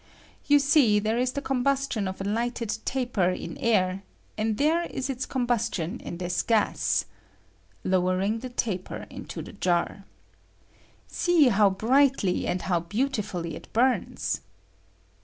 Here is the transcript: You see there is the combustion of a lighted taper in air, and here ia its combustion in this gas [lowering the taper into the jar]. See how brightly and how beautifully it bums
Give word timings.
You 0.47 0.57
see 0.57 0.97
there 0.97 1.19
is 1.19 1.33
the 1.33 1.43
combustion 1.43 2.07
of 2.07 2.19
a 2.19 2.23
lighted 2.23 2.75
taper 2.85 3.29
in 3.29 3.55
air, 3.59 4.01
and 4.35 4.59
here 4.59 4.87
ia 4.91 4.97
its 5.09 5.27
combustion 5.27 5.99
in 5.99 6.17
this 6.17 6.41
gas 6.41 7.05
[lowering 7.83 8.39
the 8.39 8.49
taper 8.49 9.05
into 9.11 9.43
the 9.43 9.53
jar]. 9.53 10.05
See 11.05 11.49
how 11.49 11.69
brightly 11.69 12.47
and 12.47 12.63
how 12.63 12.79
beautifully 12.79 13.55
it 13.55 13.71
bums 13.73 14.41